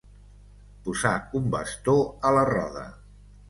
[0.87, 1.97] Posar un bastó
[2.31, 2.91] a la roda